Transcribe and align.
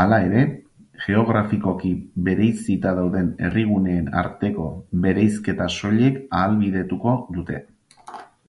Hala 0.00 0.18
ere, 0.26 0.42
geografikoki 1.06 1.88
bereizita 2.28 2.92
dauden 2.98 3.32
herri 3.46 3.64
guneen 3.70 4.06
arteko 4.20 4.66
bereizketa 5.06 5.66
soilik 5.78 6.20
ahalbidetuko 6.42 7.16
dute. 7.40 7.60